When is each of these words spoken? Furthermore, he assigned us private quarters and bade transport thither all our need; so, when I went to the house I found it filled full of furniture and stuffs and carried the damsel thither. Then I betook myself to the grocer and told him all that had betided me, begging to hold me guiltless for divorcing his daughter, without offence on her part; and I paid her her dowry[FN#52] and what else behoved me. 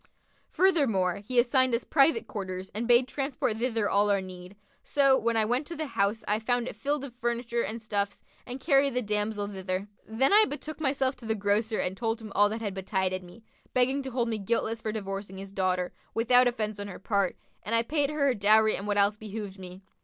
Furthermore, 0.49 1.17
he 1.17 1.37
assigned 1.37 1.75
us 1.75 1.83
private 1.83 2.25
quarters 2.25 2.71
and 2.73 2.87
bade 2.87 3.07
transport 3.07 3.57
thither 3.59 3.87
all 3.87 4.09
our 4.09 4.19
need; 4.19 4.55
so, 4.81 5.15
when 5.15 5.37
I 5.37 5.45
went 5.45 5.67
to 5.67 5.75
the 5.75 5.85
house 5.85 6.23
I 6.27 6.39
found 6.39 6.67
it 6.67 6.75
filled 6.75 7.03
full 7.03 7.09
of 7.09 7.15
furniture 7.21 7.61
and 7.61 7.79
stuffs 7.79 8.23
and 8.43 8.59
carried 8.59 8.95
the 8.95 9.03
damsel 9.03 9.47
thither. 9.47 9.89
Then 10.07 10.33
I 10.33 10.45
betook 10.49 10.79
myself 10.79 11.15
to 11.17 11.25
the 11.27 11.35
grocer 11.35 11.77
and 11.77 11.95
told 11.95 12.19
him 12.19 12.31
all 12.33 12.49
that 12.49 12.61
had 12.61 12.73
betided 12.73 13.21
me, 13.21 13.43
begging 13.75 14.01
to 14.01 14.09
hold 14.09 14.27
me 14.27 14.39
guiltless 14.39 14.81
for 14.81 14.91
divorcing 14.91 15.37
his 15.37 15.53
daughter, 15.53 15.93
without 16.15 16.47
offence 16.47 16.79
on 16.79 16.87
her 16.87 16.97
part; 16.97 17.37
and 17.61 17.75
I 17.75 17.83
paid 17.83 18.09
her 18.09 18.25
her 18.25 18.33
dowry[FN#52] 18.33 18.77
and 18.79 18.87
what 18.87 18.97
else 18.97 19.17
behoved 19.17 19.59
me. 19.59 19.83